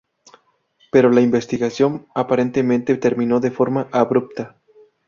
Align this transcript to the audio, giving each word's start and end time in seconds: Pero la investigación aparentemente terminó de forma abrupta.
Pero 0.91 1.11
la 1.11 1.21
investigación 1.21 2.07
aparentemente 2.15 2.97
terminó 2.97 3.39
de 3.39 3.51
forma 3.51 3.87
abrupta. 3.91 4.57